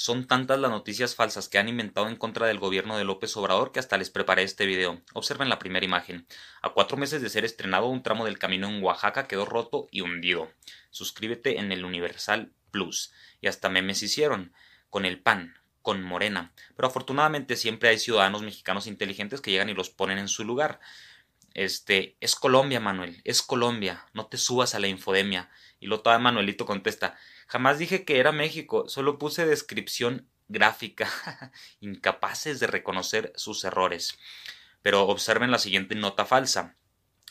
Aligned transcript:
Son 0.00 0.28
tantas 0.28 0.60
las 0.60 0.70
noticias 0.70 1.16
falsas 1.16 1.48
que 1.48 1.58
han 1.58 1.68
inventado 1.68 2.06
en 2.06 2.14
contra 2.14 2.46
del 2.46 2.60
gobierno 2.60 2.96
de 2.96 3.02
López 3.02 3.36
Obrador 3.36 3.72
que 3.72 3.80
hasta 3.80 3.98
les 3.98 4.10
preparé 4.10 4.44
este 4.44 4.64
video. 4.64 5.02
Observen 5.12 5.48
la 5.48 5.58
primera 5.58 5.84
imagen. 5.84 6.24
A 6.62 6.68
cuatro 6.68 6.96
meses 6.96 7.20
de 7.20 7.28
ser 7.28 7.44
estrenado, 7.44 7.88
un 7.88 8.04
tramo 8.04 8.24
del 8.24 8.38
camino 8.38 8.68
en 8.68 8.80
Oaxaca 8.80 9.26
quedó 9.26 9.44
roto 9.44 9.88
y 9.90 10.02
hundido. 10.02 10.52
Suscríbete 10.90 11.58
en 11.58 11.72
el 11.72 11.84
Universal 11.84 12.52
Plus. 12.70 13.12
Y 13.40 13.48
hasta 13.48 13.70
memes 13.70 14.00
hicieron. 14.04 14.52
Con 14.88 15.04
el 15.04 15.18
PAN, 15.18 15.58
con 15.82 16.00
Morena. 16.04 16.52
Pero 16.76 16.86
afortunadamente 16.86 17.56
siempre 17.56 17.88
hay 17.88 17.98
ciudadanos 17.98 18.42
mexicanos 18.42 18.86
inteligentes 18.86 19.40
que 19.40 19.50
llegan 19.50 19.68
y 19.68 19.74
los 19.74 19.90
ponen 19.90 20.18
en 20.18 20.28
su 20.28 20.44
lugar. 20.44 20.78
Este, 21.54 22.16
es 22.20 22.34
Colombia, 22.34 22.80
Manuel, 22.80 23.20
es 23.24 23.42
Colombia, 23.42 24.06
no 24.12 24.26
te 24.26 24.36
subas 24.36 24.74
a 24.74 24.78
la 24.78 24.88
infodemia. 24.88 25.50
Y 25.80 25.86
lo 25.86 26.00
todavía 26.00 26.24
Manuelito 26.24 26.66
contesta, 26.66 27.16
jamás 27.46 27.78
dije 27.78 28.04
que 28.04 28.18
era 28.18 28.32
México, 28.32 28.88
solo 28.88 29.18
puse 29.18 29.46
descripción 29.46 30.28
gráfica, 30.48 31.08
incapaces 31.80 32.60
de 32.60 32.66
reconocer 32.66 33.32
sus 33.36 33.64
errores. 33.64 34.18
Pero 34.82 35.06
observen 35.06 35.50
la 35.50 35.58
siguiente 35.58 35.94
nota 35.94 36.24
falsa. 36.24 36.76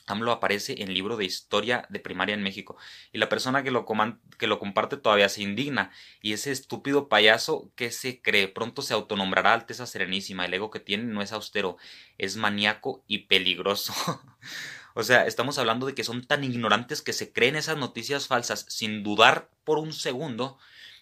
AMLO 0.07 0.31
aparece 0.31 0.81
en 0.81 0.93
libro 0.93 1.17
de 1.17 1.25
historia 1.25 1.85
de 1.89 1.99
primaria 1.99 2.33
en 2.33 2.41
México 2.41 2.77
y 3.11 3.17
la 3.19 3.29
persona 3.29 3.63
que 3.63 3.71
lo, 3.71 3.85
que 4.37 4.47
lo 4.47 4.59
comparte 4.59 4.97
todavía 4.97 5.29
se 5.29 5.43
indigna 5.43 5.91
y 6.21 6.33
ese 6.33 6.51
estúpido 6.51 7.09
payaso 7.09 7.71
que 7.75 7.91
se 7.91 8.21
cree 8.21 8.47
pronto 8.47 8.81
se 8.81 8.93
autonombrará 8.93 9.53
Alteza 9.53 9.85
Serenísima. 9.85 10.45
El 10.45 10.53
ego 10.53 10.71
que 10.71 10.79
tiene 10.79 11.03
no 11.03 11.21
es 11.21 11.33
austero, 11.33 11.77
es 12.17 12.37
maníaco 12.37 13.03
y 13.07 13.19
peligroso. 13.19 13.93
o 14.93 15.03
sea, 15.03 15.27
estamos 15.27 15.57
hablando 15.57 15.85
de 15.85 15.93
que 15.93 16.03
son 16.03 16.25
tan 16.25 16.43
ignorantes 16.43 17.01
que 17.01 17.13
se 17.13 17.31
creen 17.31 17.55
esas 17.55 17.77
noticias 17.77 18.27
falsas 18.27 18.65
sin 18.69 19.03
dudar 19.03 19.49
por 19.63 19.77
un 19.77 19.93
segundo 19.93 20.57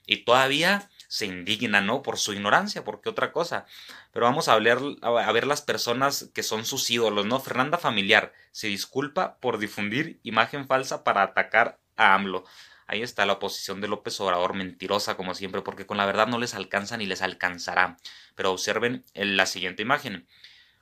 y 0.08 0.26
todavía 0.26 0.90
se 1.16 1.26
indigna, 1.26 1.80
¿no? 1.80 2.02
Por 2.02 2.18
su 2.18 2.34
ignorancia, 2.34 2.84
porque 2.84 3.08
otra 3.08 3.32
cosa. 3.32 3.66
Pero 4.12 4.26
vamos 4.26 4.50
a, 4.50 4.54
hablar, 4.54 4.80
a 5.02 5.32
ver 5.32 5.48
las 5.48 5.62
personas 5.62 6.30
que 6.34 6.44
son 6.44 6.66
sus 6.66 6.90
ídolos, 6.92 7.26
¿no? 7.26 7.40
Fernanda 7.40 7.78
Familiar 7.78 8.34
se 8.52 8.68
disculpa 8.68 9.38
por 9.40 9.58
difundir 9.58 10.20
imagen 10.24 10.68
falsa 10.68 11.06
para 11.06 11.24
atacar 11.24 11.80
a 11.96 12.16
AMLO. 12.16 12.44
Ahí 12.86 13.02
está 13.02 13.26
la 13.26 13.34
oposición 13.34 13.80
de 13.80 13.88
López 13.88 14.20
Obrador, 14.20 14.56
mentirosa 14.56 15.16
como 15.16 15.36
siempre, 15.36 15.62
porque 15.62 15.86
con 15.86 15.96
la 15.96 16.06
verdad 16.06 16.28
no 16.28 16.38
les 16.38 16.54
alcanza 16.54 16.98
ni 16.98 17.06
les 17.06 17.22
alcanzará. 17.22 17.96
Pero 18.36 18.52
observen 18.52 19.06
la 19.14 19.46
siguiente 19.46 19.84
imagen. 19.84 20.28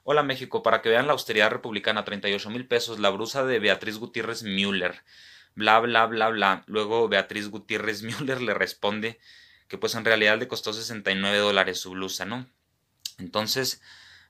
Hola 0.01 0.23
México, 0.23 0.63
para 0.63 0.81
que 0.81 0.89
vean 0.89 1.05
la 1.05 1.13
austeridad 1.13 1.51
republicana, 1.51 2.05
38 2.05 2.49
mil 2.49 2.67
pesos, 2.67 2.97
la 2.99 3.11
brusa 3.11 3.45
de 3.45 3.59
Beatriz 3.59 3.99
Gutiérrez 3.99 4.41
Müller. 4.41 5.03
Bla, 5.53 5.79
bla, 5.79 6.07
bla, 6.07 6.29
bla. 6.29 6.63
Luego 6.65 7.07
Beatriz 7.07 7.49
Gutiérrez 7.49 8.01
Müller 8.19 8.41
le 8.41 8.55
responde 8.55 9.19
que 9.67 9.77
pues 9.77 9.95
en 9.95 10.05
realidad 10.05 10.37
le 10.37 10.47
costó 10.47 10.73
69 10.73 11.37
dólares 11.37 11.79
su 11.79 11.91
blusa, 11.91 12.25
¿no? 12.25 12.47
Entonces, 13.17 13.81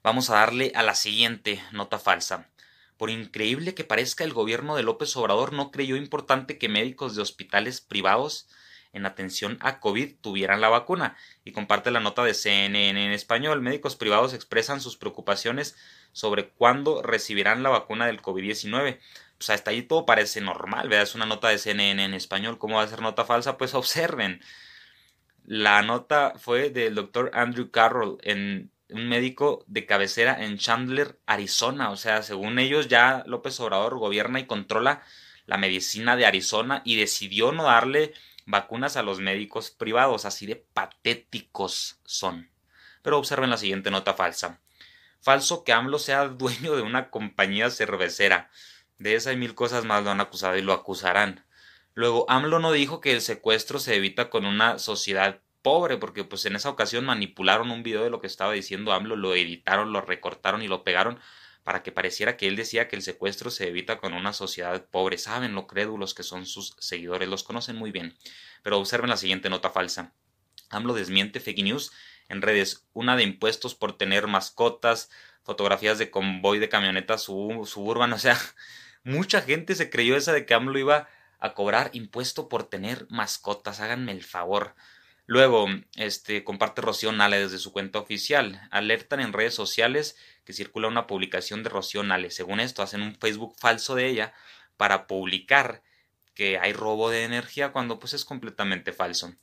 vamos 0.03 0.29
a 0.29 0.35
darle 0.35 0.71
a 0.75 0.83
la 0.83 0.95
siguiente 0.95 1.63
nota 1.71 1.99
falsa. 1.99 2.49
Por 2.97 3.09
increíble 3.09 3.73
que 3.73 3.83
parezca, 3.83 4.23
el 4.23 4.33
gobierno 4.33 4.75
de 4.75 4.83
López 4.83 5.15
Obrador 5.17 5.53
no 5.53 5.71
creyó 5.71 5.95
importante 5.95 6.57
que 6.57 6.69
médicos 6.69 7.15
de 7.15 7.21
hospitales 7.21 7.81
privados 7.81 8.47
en 8.93 9.07
atención 9.07 9.57
a 9.59 9.79
COVID 9.79 10.15
tuvieran 10.21 10.61
la 10.61 10.69
vacuna. 10.69 11.17
Y 11.43 11.51
comparte 11.51 11.91
la 11.91 11.99
nota 11.99 12.23
de 12.23 12.33
CNN 12.33 13.05
en 13.05 13.11
español. 13.11 13.61
Médicos 13.61 13.95
privados 13.95 14.33
expresan 14.33 14.79
sus 14.79 14.97
preocupaciones 14.97 15.75
sobre 16.11 16.49
cuándo 16.49 17.01
recibirán 17.01 17.63
la 17.63 17.69
vacuna 17.69 18.05
del 18.05 18.21
COVID-19. 18.21 18.99
Pues 19.37 19.49
hasta 19.49 19.71
ahí 19.71 19.81
todo 19.81 20.05
parece 20.05 20.41
normal, 20.41 20.87
¿verdad? 20.87 21.03
Es 21.03 21.15
una 21.15 21.25
nota 21.25 21.49
de 21.49 21.57
CNN 21.57 22.05
en 22.05 22.13
español. 22.13 22.59
¿Cómo 22.59 22.77
va 22.77 22.83
a 22.83 22.87
ser 22.87 23.01
nota 23.01 23.25
falsa? 23.25 23.57
Pues 23.57 23.73
observen. 23.73 24.41
La 25.45 25.81
nota 25.81 26.33
fue 26.37 26.69
del 26.69 26.95
doctor 26.95 27.31
Andrew 27.33 27.69
Carroll, 27.69 28.17
en, 28.21 28.71
un 28.93 29.09
médico 29.09 29.63
de 29.67 29.85
cabecera 29.85 30.43
en 30.43 30.57
Chandler, 30.57 31.19
Arizona. 31.25 31.89
O 31.89 31.97
sea, 31.97 32.21
según 32.21 32.59
ellos 32.59 32.87
ya 32.87 33.23
López 33.25 33.59
Obrador 33.59 33.97
gobierna 33.97 34.39
y 34.39 34.45
controla 34.45 35.03
la 35.45 35.57
medicina 35.57 36.15
de 36.15 36.25
Arizona 36.25 36.81
y 36.85 36.95
decidió 36.95 37.51
no 37.51 37.63
darle 37.63 38.13
vacunas 38.45 38.95
a 38.95 39.03
los 39.03 39.19
médicos 39.19 39.71
privados. 39.71 40.25
Así 40.25 40.45
de 40.45 40.55
patéticos 40.55 41.99
son. 42.05 42.49
Pero 43.01 43.17
observen 43.17 43.49
la 43.49 43.57
siguiente 43.57 43.91
nota 43.91 44.13
falsa. 44.13 44.59
Falso 45.19 45.63
que 45.63 45.73
AMLO 45.73 45.99
sea 45.99 46.27
dueño 46.27 46.75
de 46.75 46.83
una 46.83 47.09
compañía 47.09 47.69
cervecera. 47.69 48.49
De 48.99 49.15
esa 49.15 49.33
y 49.33 49.37
mil 49.37 49.55
cosas 49.55 49.85
más 49.85 50.03
lo 50.03 50.11
han 50.11 50.21
acusado 50.21 50.55
y 50.55 50.61
lo 50.61 50.71
acusarán. 50.73 51.43
Luego, 51.93 52.25
AMLO 52.29 52.59
no 52.59 52.71
dijo 52.71 53.01
que 53.01 53.13
el 53.13 53.21
secuestro 53.21 53.79
se 53.79 53.95
evita 53.95 54.29
con 54.29 54.45
una 54.45 54.79
sociedad 54.79 55.41
pobre, 55.61 55.97
porque 55.97 56.23
pues 56.23 56.45
en 56.45 56.55
esa 56.55 56.69
ocasión 56.69 57.05
manipularon 57.05 57.71
un 57.71 57.83
video 57.83 58.03
de 58.03 58.09
lo 58.09 58.19
que 58.19 58.27
estaba 58.27 58.53
diciendo 58.53 58.93
AMLO, 58.93 59.15
lo 59.15 59.35
editaron, 59.35 59.93
lo 59.93 60.01
recortaron 60.01 60.61
y 60.61 60.67
lo 60.67 60.83
pegaron 60.83 61.19
para 61.63 61.81
que 61.81 61.91
pareciera 61.91 62.35
que 62.35 62.47
él 62.47 62.55
decía 62.55 62.87
que 62.87 62.95
el 62.95 63.01
secuestro 63.01 63.49
se 63.49 63.67
evita 63.67 63.99
con 63.99 64.13
una 64.13 64.33
sociedad 64.33 64.85
pobre. 64.89 65.17
Saben 65.17 65.55
lo 65.55 65.65
crédulos 65.67 66.13
que 66.13 66.23
son 66.23 66.45
sus 66.45 66.75
seguidores, 66.79 67.29
los 67.29 67.43
conocen 67.43 67.77
muy 67.77 67.91
bien. 67.91 68.17
Pero 68.63 68.79
observen 68.79 69.09
la 69.09 69.17
siguiente 69.17 69.49
nota 69.49 69.69
falsa. 69.69 70.13
AMLO 70.69 70.93
desmiente 70.93 71.39
fake 71.39 71.63
news 71.63 71.91
en 72.29 72.41
redes, 72.41 72.87
una 72.93 73.15
de 73.15 73.23
impuestos 73.23 73.75
por 73.75 73.97
tener 73.97 74.27
mascotas, 74.27 75.09
fotografías 75.43 75.97
de 75.97 76.09
convoy 76.09 76.59
de 76.59 76.69
camionetas 76.69 77.21
suburban, 77.21 78.13
o 78.13 78.17
sea, 78.17 78.39
mucha 79.03 79.41
gente 79.41 79.75
se 79.75 79.89
creyó 79.89 80.15
esa 80.15 80.33
de 80.33 80.45
que 80.45 80.53
AMLO 80.53 80.79
iba 80.79 81.09
a 81.43 81.53
cobrar 81.53 81.89
impuesto 81.91 82.47
por 82.47 82.63
tener 82.69 83.05
mascotas, 83.09 83.81
háganme 83.81 84.13
el 84.13 84.23
favor. 84.23 84.75
Luego, 85.25 85.67
este, 85.97 86.45
comparte 86.45 86.81
Rocío 86.81 87.11
Nale 87.11 87.37
desde 87.37 87.57
su 87.57 87.73
cuenta 87.73 87.99
oficial. 87.99 88.65
Alertan 88.71 89.19
en 89.19 89.33
redes 89.33 89.53
sociales 89.53 90.15
que 90.45 90.53
circula 90.53 90.87
una 90.87 91.05
publicación 91.05 91.61
de 91.61 91.69
Rocío 91.69 92.01
Nale. 92.01 92.31
Según 92.31 92.61
esto, 92.61 92.81
hacen 92.81 93.01
un 93.01 93.15
Facebook 93.15 93.55
falso 93.59 93.93
de 93.93 94.07
ella 94.07 94.33
para 94.77 95.05
publicar 95.05 95.83
que 96.33 96.59
hay 96.59 96.71
robo 96.71 97.09
de 97.09 97.25
energía 97.25 97.73
cuando 97.73 97.99
pues 97.99 98.13
es 98.13 98.23
completamente 98.23 98.93
falso. 98.93 99.33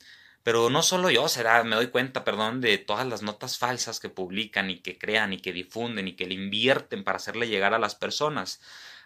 Pero 0.43 0.69
no 0.69 0.81
solo 0.83 1.09
yo, 1.09 1.27
será, 1.27 1.63
me 1.63 1.75
doy 1.75 1.87
cuenta, 1.87 2.23
perdón, 2.23 2.61
de 2.61 2.77
todas 2.77 3.07
las 3.07 3.21
notas 3.21 3.57
falsas 3.57 3.99
que 3.99 4.09
publican 4.09 4.69
y 4.69 4.79
que 4.79 4.97
crean 4.97 5.33
y 5.33 5.37
que 5.37 5.53
difunden 5.53 6.07
y 6.07 6.13
que 6.15 6.25
le 6.25 6.33
invierten 6.33 7.03
para 7.03 7.17
hacerle 7.17 7.47
llegar 7.47 7.73
a 7.73 7.79
las 7.79 7.95
personas 7.95 8.59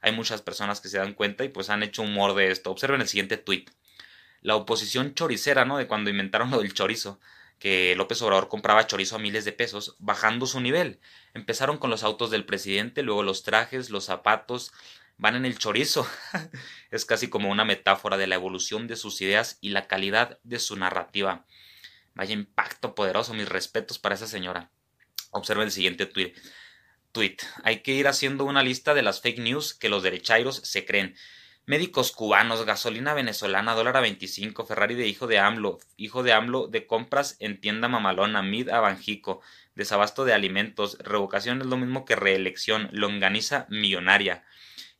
hay 0.05 0.11
muchas 0.11 0.43
personas 0.43 0.81
que 0.81 0.89
se 0.89 0.99
dan 0.99 1.13
cuenta 1.13 1.43
y 1.43 1.49
pues 1.49 1.71
han 1.71 1.81
hecho 1.81 2.03
humor 2.03 2.35
de 2.35 2.51
esto. 2.51 2.69
Observen 2.69 3.01
el 3.01 3.07
siguiente 3.07 3.37
tweet. 3.37 3.65
La 4.41 4.55
oposición 4.55 5.15
choricera, 5.15 5.65
¿no? 5.65 5.77
De 5.79 5.87
cuando 5.87 6.11
inventaron 6.11 6.51
lo 6.51 6.59
del 6.59 6.75
chorizo, 6.75 7.19
que 7.57 7.95
López 7.95 8.21
Obrador 8.21 8.47
compraba 8.47 8.85
chorizo 8.85 9.15
a 9.15 9.19
miles 9.19 9.45
de 9.45 9.51
pesos, 9.51 9.95
bajando 9.97 10.45
su 10.45 10.59
nivel. 10.59 10.99
Empezaron 11.33 11.79
con 11.79 11.89
los 11.89 12.03
autos 12.03 12.29
del 12.29 12.45
presidente, 12.45 13.01
luego 13.01 13.23
los 13.23 13.41
trajes, 13.41 13.89
los 13.89 14.05
zapatos, 14.05 14.73
van 15.17 15.35
en 15.35 15.45
el 15.45 15.57
chorizo. 15.57 16.07
es 16.91 17.05
casi 17.05 17.29
como 17.29 17.49
una 17.49 17.65
metáfora 17.65 18.17
de 18.17 18.27
la 18.27 18.35
evolución 18.35 18.87
de 18.87 18.95
sus 18.95 19.21
ideas 19.21 19.57
y 19.61 19.69
la 19.69 19.87
calidad 19.87 20.39
de 20.43 20.59
su 20.59 20.75
narrativa. 20.75 21.45
Vaya 22.13 22.33
impacto 22.33 22.95
poderoso, 22.95 23.33
mis 23.33 23.49
respetos 23.49 23.99
para 23.99 24.15
esa 24.15 24.27
señora. 24.27 24.71
Observen 25.31 25.65
el 25.65 25.71
siguiente 25.71 26.05
tweet. 26.05 26.33
Tweet. 27.11 27.37
Hay 27.63 27.81
que 27.81 27.93
ir 27.93 28.07
haciendo 28.07 28.45
una 28.45 28.63
lista 28.63 28.93
de 28.93 29.01
las 29.01 29.21
fake 29.21 29.39
news 29.39 29.73
que 29.73 29.89
los 29.89 30.03
derechairos 30.03 30.57
se 30.57 30.85
creen. 30.85 31.15
Médicos 31.67 32.11
cubanos, 32.11 32.63
gasolina 32.63 33.15
venezolana, 33.15 33.73
dólar 33.73 33.97
a 33.97 34.01
25, 34.01 34.65
Ferrari 34.65 34.93
de 34.93 35.07
hijo 35.07 35.25
de 35.25 35.39
AMLO, 35.39 35.79
hijo 35.97 36.21
de 36.21 36.31
AMLO 36.31 36.67
de 36.67 36.85
compras 36.85 37.37
en 37.39 37.59
tienda 37.59 37.87
mamalona, 37.87 38.43
mid 38.43 38.69
a 38.69 38.79
Banjico, 38.81 39.41
desabasto 39.73 40.25
de 40.25 40.33
alimentos, 40.33 40.99
revocación 40.99 41.61
es 41.61 41.67
lo 41.67 41.77
mismo 41.77 42.05
que 42.05 42.15
reelección, 42.15 42.87
longaniza 42.91 43.65
millonaria. 43.69 44.43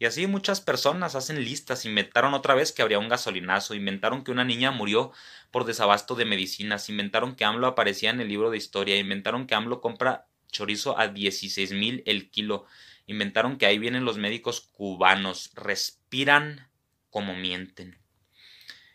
Y 0.05 0.07
así 0.07 0.27
muchas 0.27 0.61
personas 0.61 1.15
hacen 1.15 1.43
listas, 1.43 1.83
inventaron 1.83 2.35
otra 2.35 2.53
vez 2.53 2.71
que 2.71 2.83
habría 2.83 2.99
un 2.99 3.09
gasolinazo, 3.09 3.73
inventaron 3.73 4.23
que 4.23 4.29
una 4.29 4.43
niña 4.43 4.69
murió 4.69 5.11
por 5.49 5.65
desabasto 5.65 6.13
de 6.13 6.25
medicinas, 6.25 6.89
inventaron 6.89 7.35
que 7.35 7.43
AMLO 7.43 7.65
aparecía 7.65 8.11
en 8.11 8.21
el 8.21 8.27
libro 8.27 8.51
de 8.51 8.57
historia, 8.57 8.99
inventaron 8.99 9.47
que 9.47 9.55
AMLO 9.55 9.81
compra 9.81 10.27
chorizo 10.51 10.99
a 10.99 11.07
16 11.07 11.71
mil 11.71 12.03
el 12.05 12.29
kilo. 12.29 12.67
Inventaron 13.07 13.57
que 13.57 13.65
ahí 13.65 13.79
vienen 13.79 14.05
los 14.05 14.19
médicos 14.19 14.69
cubanos, 14.73 15.49
respiran 15.55 16.69
como 17.09 17.33
mienten. 17.33 17.97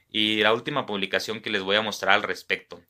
Y 0.08 0.36
la 0.42 0.54
última 0.54 0.86
publicación 0.86 1.40
que 1.40 1.50
les 1.50 1.62
voy 1.62 1.74
a 1.74 1.82
mostrar 1.82 2.14
al 2.14 2.22
respecto. 2.22 2.80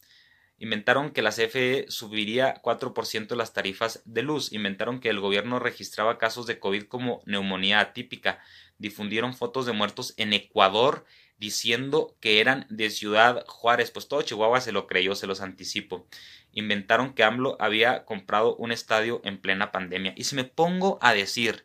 Inventaron 0.60 1.10
que 1.10 1.22
la 1.22 1.30
CFE 1.30 1.86
subiría 1.88 2.62
4% 2.62 3.34
las 3.34 3.52
tarifas 3.52 4.02
de 4.04 4.22
luz. 4.22 4.52
Inventaron 4.52 5.00
que 5.00 5.08
el 5.08 5.18
gobierno 5.18 5.58
registraba 5.58 6.18
casos 6.18 6.46
de 6.46 6.60
COVID 6.60 6.84
como 6.84 7.22
neumonía 7.26 7.80
atípica. 7.80 8.38
Difundieron 8.78 9.34
fotos 9.34 9.66
de 9.66 9.72
muertos 9.72 10.14
en 10.16 10.32
Ecuador 10.32 11.04
diciendo 11.38 12.14
que 12.20 12.40
eran 12.40 12.66
de 12.68 12.90
Ciudad 12.90 13.44
Juárez. 13.48 13.90
Pues 13.90 14.06
todo 14.06 14.22
Chihuahua 14.22 14.60
se 14.60 14.70
lo 14.70 14.86
creyó, 14.86 15.16
se 15.16 15.26
los 15.26 15.40
anticipo 15.40 16.06
inventaron 16.52 17.14
que 17.14 17.24
AMLO 17.24 17.56
había 17.60 18.04
comprado 18.04 18.56
un 18.56 18.72
estadio 18.72 19.20
en 19.24 19.40
plena 19.40 19.72
pandemia. 19.72 20.14
Y 20.16 20.24
si 20.24 20.36
me 20.36 20.44
pongo 20.44 20.98
a 21.00 21.14
decir 21.14 21.64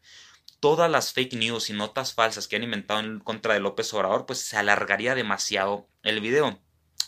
todas 0.59 0.89
las 0.89 1.13
fake 1.13 1.33
news 1.33 1.69
y 1.69 1.73
notas 1.73 2.13
falsas 2.13 2.47
que 2.47 2.55
han 2.55 2.63
inventado 2.63 2.99
en 2.99 3.19
contra 3.19 3.53
de 3.53 3.59
López 3.59 3.93
Obrador, 3.93 4.25
pues 4.25 4.39
se 4.39 4.57
alargaría 4.57 5.15
demasiado 5.15 5.87
el 6.03 6.21
video. 6.21 6.59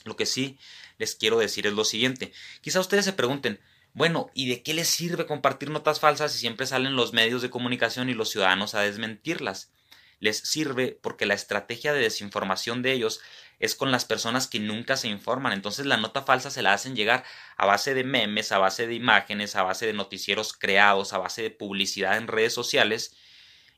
Lo 0.07 0.15
que 0.15 0.25
sí 0.25 0.57
les 0.97 1.15
quiero 1.15 1.37
decir 1.37 1.67
es 1.67 1.73
lo 1.73 1.83
siguiente. 1.83 2.33
Quizá 2.61 2.79
ustedes 2.79 3.05
se 3.05 3.13
pregunten, 3.13 3.59
bueno, 3.93 4.29
¿y 4.33 4.47
de 4.47 4.63
qué 4.63 4.73
les 4.73 4.87
sirve 4.87 5.25
compartir 5.25 5.69
notas 5.69 5.99
falsas 5.99 6.31
si 6.31 6.39
siempre 6.39 6.67
salen 6.67 6.95
los 6.95 7.13
medios 7.13 7.41
de 7.41 7.49
comunicación 7.49 8.09
y 8.09 8.13
los 8.13 8.29
ciudadanos 8.29 8.75
a 8.75 8.81
desmentirlas? 8.81 9.71
Les 10.19 10.37
sirve 10.37 10.97
porque 11.01 11.25
la 11.25 11.33
estrategia 11.33 11.93
de 11.93 12.01
desinformación 12.01 12.81
de 12.81 12.93
ellos 12.93 13.21
es 13.59 13.75
con 13.75 13.91
las 13.91 14.05
personas 14.05 14.47
que 14.47 14.59
nunca 14.59 14.97
se 14.97 15.07
informan. 15.07 15.53
Entonces 15.53 15.85
la 15.85 15.97
nota 15.97 16.23
falsa 16.23 16.51
se 16.51 16.61
la 16.61 16.73
hacen 16.73 16.95
llegar 16.95 17.23
a 17.55 17.65
base 17.65 17.93
de 17.93 18.03
memes, 18.03 18.51
a 18.51 18.59
base 18.59 18.87
de 18.87 18.93
imágenes, 18.93 19.55
a 19.55 19.63
base 19.63 19.85
de 19.85 19.93
noticieros 19.93 20.53
creados, 20.53 21.13
a 21.13 21.17
base 21.17 21.41
de 21.41 21.51
publicidad 21.51 22.17
en 22.17 22.27
redes 22.27 22.53
sociales. 22.53 23.15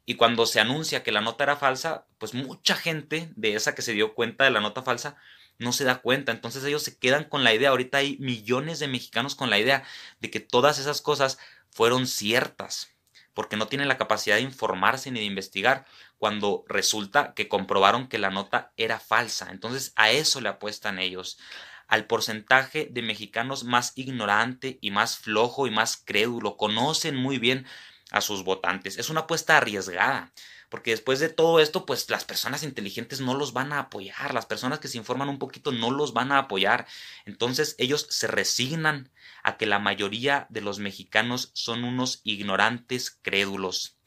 Y 0.05 0.15
cuando 0.15 0.45
se 0.45 0.59
anuncia 0.59 1.03
que 1.03 1.11
la 1.11 1.21
nota 1.21 1.43
era 1.43 1.55
falsa, 1.55 2.07
pues 2.17 2.33
mucha 2.33 2.75
gente 2.75 3.31
de 3.35 3.55
esa 3.55 3.75
que 3.75 3.81
se 3.81 3.93
dio 3.93 4.15
cuenta 4.15 4.43
de 4.43 4.51
la 4.51 4.59
nota 4.59 4.81
falsa 4.81 5.17
no 5.59 5.73
se 5.73 5.83
da 5.83 6.01
cuenta. 6.01 6.31
Entonces 6.31 6.63
ellos 6.63 6.83
se 6.83 6.97
quedan 6.97 7.25
con 7.25 7.43
la 7.43 7.53
idea. 7.53 7.69
Ahorita 7.69 7.99
hay 7.99 8.17
millones 8.17 8.79
de 8.79 8.87
mexicanos 8.87 9.35
con 9.35 9.49
la 9.49 9.59
idea 9.59 9.83
de 10.19 10.31
que 10.31 10.39
todas 10.39 10.79
esas 10.79 11.01
cosas 11.01 11.37
fueron 11.69 12.07
ciertas 12.07 12.93
porque 13.39 13.55
no 13.55 13.67
tienen 13.67 13.87
la 13.87 13.97
capacidad 13.97 14.35
de 14.35 14.41
informarse 14.41 15.11
ni 15.11 15.19
de 15.21 15.25
investigar 15.25 15.85
cuando 16.17 16.65
resulta 16.67 17.33
que 17.33 17.47
comprobaron 17.47 18.09
que 18.09 18.17
la 18.17 18.31
nota 18.31 18.73
era 18.75 18.99
falsa. 18.99 19.49
Entonces 19.51 19.93
a 19.95 20.11
eso 20.11 20.41
le 20.41 20.49
apuestan 20.49 20.99
ellos, 20.99 21.39
al 21.87 22.05
porcentaje 22.05 22.89
de 22.91 23.01
mexicanos 23.01 23.63
más 23.63 23.93
ignorante 23.95 24.77
y 24.81 24.91
más 24.91 25.17
flojo 25.17 25.67
y 25.67 25.71
más 25.71 25.95
crédulo. 25.95 26.57
Conocen 26.57 27.15
muy 27.15 27.39
bien 27.39 27.65
a 28.11 28.19
sus 28.19 28.43
votantes. 28.43 28.97
Es 28.97 29.09
una 29.09 29.21
apuesta 29.21 29.55
arriesgada, 29.55 30.33
porque 30.69 30.91
después 30.91 31.19
de 31.19 31.29
todo 31.29 31.59
esto, 31.59 31.85
pues 31.85 32.09
las 32.09 32.25
personas 32.25 32.63
inteligentes 32.63 33.21
no 33.21 33.33
los 33.33 33.53
van 33.53 33.73
a 33.73 33.79
apoyar, 33.79 34.33
las 34.33 34.45
personas 34.45 34.79
que 34.79 34.87
se 34.87 34.97
informan 34.97 35.29
un 35.29 35.39
poquito 35.39 35.71
no 35.71 35.91
los 35.91 36.13
van 36.13 36.31
a 36.31 36.37
apoyar. 36.37 36.87
Entonces 37.25 37.75
ellos 37.79 38.07
se 38.09 38.27
resignan 38.27 39.11
a 39.43 39.57
que 39.57 39.65
la 39.65 39.79
mayoría 39.79 40.47
de 40.49 40.61
los 40.61 40.79
mexicanos 40.79 41.51
son 41.53 41.83
unos 41.83 42.21
ignorantes 42.23 43.17
crédulos. 43.21 43.97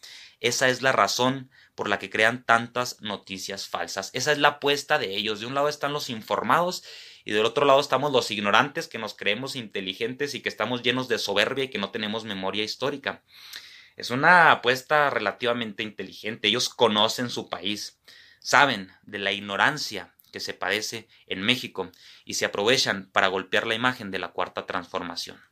Esa 0.40 0.68
es 0.68 0.82
la 0.82 0.92
razón 0.92 1.50
por 1.74 1.88
la 1.88 1.98
que 1.98 2.10
crean 2.10 2.44
tantas 2.44 3.00
noticias 3.00 3.68
falsas. 3.68 4.10
Esa 4.12 4.32
es 4.32 4.38
la 4.38 4.48
apuesta 4.48 4.98
de 4.98 5.16
ellos. 5.16 5.40
De 5.40 5.46
un 5.46 5.54
lado 5.54 5.68
están 5.68 5.92
los 5.92 6.10
informados 6.10 6.84
y 7.24 7.32
del 7.32 7.44
otro 7.44 7.64
lado 7.64 7.80
estamos 7.80 8.12
los 8.12 8.30
ignorantes 8.30 8.88
que 8.88 8.98
nos 8.98 9.14
creemos 9.14 9.56
inteligentes 9.56 10.34
y 10.34 10.40
que 10.40 10.48
estamos 10.48 10.82
llenos 10.82 11.08
de 11.08 11.18
soberbia 11.18 11.64
y 11.64 11.68
que 11.68 11.78
no 11.78 11.90
tenemos 11.90 12.24
memoria 12.24 12.64
histórica. 12.64 13.22
Es 13.96 14.10
una 14.10 14.52
apuesta 14.52 15.10
relativamente 15.10 15.82
inteligente. 15.82 16.48
Ellos 16.48 16.68
conocen 16.68 17.30
su 17.30 17.48
país, 17.48 18.00
saben 18.40 18.92
de 19.02 19.18
la 19.18 19.32
ignorancia 19.32 20.14
que 20.32 20.40
se 20.40 20.54
padece 20.54 21.08
en 21.26 21.42
México 21.42 21.90
y 22.24 22.34
se 22.34 22.46
aprovechan 22.46 23.10
para 23.12 23.28
golpear 23.28 23.66
la 23.66 23.74
imagen 23.74 24.10
de 24.10 24.18
la 24.18 24.32
cuarta 24.32 24.66
transformación. 24.66 25.51